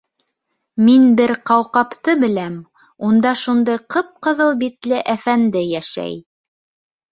Мин 0.85 1.03
бер 1.19 1.33
ҡауҡабты 1.49 2.15
беләм, 2.23 2.57
унда 3.09 3.35
шундай 3.43 3.83
ҡып-ҡыҙыл 3.97 4.57
битле 4.65 5.05
әфәнде 5.17 5.65
йәшәй. 5.71 6.21